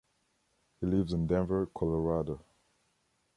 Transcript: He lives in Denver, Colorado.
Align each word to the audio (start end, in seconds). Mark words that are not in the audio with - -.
He 0.79 0.87
lives 0.87 1.13
in 1.13 1.27
Denver, 1.27 1.67
Colorado. 1.67 2.43